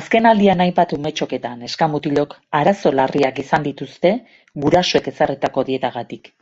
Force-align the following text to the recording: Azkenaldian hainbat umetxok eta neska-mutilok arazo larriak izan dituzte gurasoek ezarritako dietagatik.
Azkenaldian 0.00 0.62
hainbat 0.64 0.94
umetxok 0.96 1.34
eta 1.38 1.50
neska-mutilok 1.64 2.38
arazo 2.60 2.94
larriak 3.00 3.42
izan 3.46 3.68
dituzte 3.68 4.16
gurasoek 4.68 5.12
ezarritako 5.16 5.68
dietagatik. 5.74 6.34